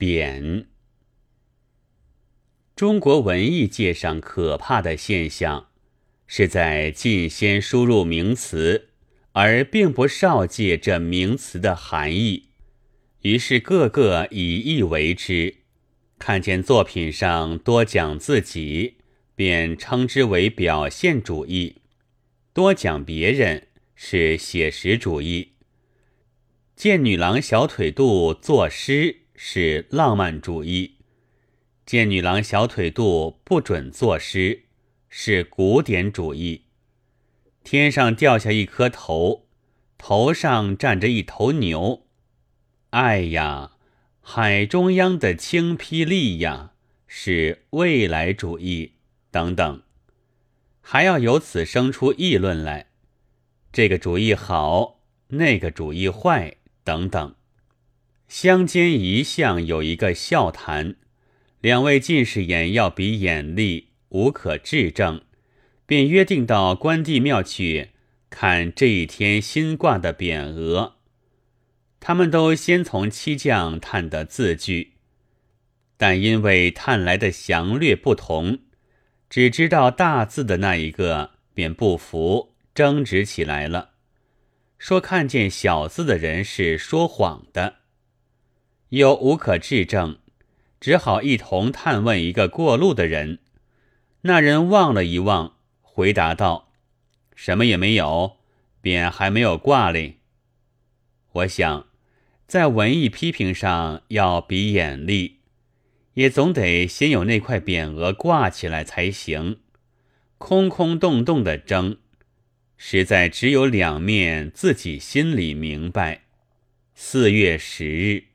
[0.00, 0.66] 贬。
[2.74, 5.68] 中国文艺界上可怕的现象，
[6.26, 8.88] 是在尽先输入名词，
[9.32, 12.48] 而并不少借这名词的含义，
[13.20, 15.56] 于是个个以意为之。
[16.18, 18.94] 看见作品上多讲自己，
[19.34, 21.82] 便称之为表现主义；
[22.54, 25.52] 多讲别人是写实主义。
[26.74, 30.96] 见女郎小腿肚作诗是浪漫主义。
[31.86, 34.64] 见女郎小腿肚不准作诗，
[35.08, 36.66] 是古典主义。
[37.64, 39.46] 天上掉下一颗头，
[39.96, 42.02] 头上站着一头牛，
[42.90, 43.72] 哎呀，
[44.20, 46.72] 海中央的青霹雳呀，
[47.06, 48.96] 是未来主义
[49.30, 49.82] 等等，
[50.82, 52.90] 还要由此生出议论来，
[53.72, 57.34] 这个主意好，那个主意坏等等，
[58.30, 60.94] 乡间一向有一个笑谈。
[61.60, 65.22] 两位进士眼要比眼力，无可质证，
[65.84, 67.90] 便约定到关帝庙去
[68.30, 70.94] 看这一天新挂的匾额。
[71.98, 74.92] 他们都先从漆匠探得字句，
[75.96, 78.60] 但因为探来的详略不同，
[79.28, 83.90] 只知道大字的那一个，便不服，争执起来了，
[84.78, 87.79] 说看见小字的人是说谎的，
[88.90, 90.18] 又无可质证。
[90.80, 93.40] 只好一同探问一个过路的人，
[94.22, 96.72] 那人望了一望，回答道
[97.36, 98.38] ：“什么也没有，
[98.82, 100.20] 匾还没有挂嘞。”
[101.32, 101.86] 我想，
[102.46, 105.40] 在文艺批评上要比眼力，
[106.14, 109.58] 也总得先有那块匾额挂起来才行。
[110.38, 111.98] 空空洞洞的争，
[112.78, 116.22] 实在只有两面自己心里明白。
[116.94, 118.29] 四月十日。